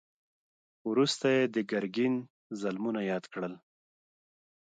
وروسته 0.89 1.25
يې 1.35 1.43
د 1.55 1.57
ګرګين 1.71 2.13
ظلمونه 2.61 2.99
ياد 3.11 3.23
کړل. 3.33 3.53